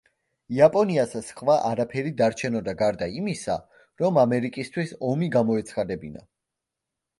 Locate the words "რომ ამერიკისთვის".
4.03-4.97